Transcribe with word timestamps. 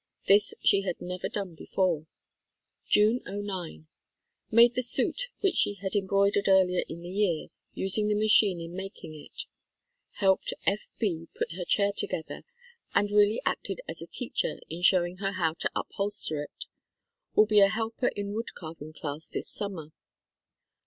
This 0.25 0.55
she 0.61 0.81
had 0.81 0.99
never 0.99 1.29
done 1.29 1.53
before. 1.53 2.07
June, 2.87 3.21
'09. 3.27 3.85
Made 4.49 4.73
the 4.73 4.81
suit 4.81 5.29
which 5.41 5.53
she 5.53 5.75
had 5.75 5.95
em 5.95 6.07
broidered 6.07 6.47
earlier 6.47 6.83
in 6.89 7.03
the 7.03 7.11
year, 7.11 7.49
using 7.75 8.07
the 8.07 8.15
machine 8.15 8.59
in 8.59 8.73
making 8.75 9.13
it. 9.13 9.43
Helped 10.13 10.55
F. 10.65 10.89
B. 10.97 11.27
put 11.35 11.51
her 11.51 11.65
chair 11.65 11.91
together 11.95 12.43
and 12.95 13.11
really 13.11 13.43
acted 13.45 13.81
as 13.87 14.01
a 14.01 14.07
teacher 14.07 14.59
in 14.71 14.81
showing 14.81 15.17
her 15.17 15.33
how 15.33 15.53
to 15.53 15.69
up 15.75 15.89
holster 15.91 16.41
it. 16.41 16.65
Will 17.35 17.45
be 17.45 17.59
a 17.59 17.67
helper 17.69 18.07
in 18.07 18.33
wood 18.33 18.55
carving 18.55 18.93
class 18.93 19.27
this 19.27 19.47
summer. 19.51 19.91